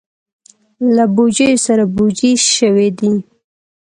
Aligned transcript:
له 0.95 1.03
بوجیو 1.15 1.63
سره 1.65 1.83
بوجۍ 1.95 2.33
شوي 2.55 2.87
دي. 2.99 3.11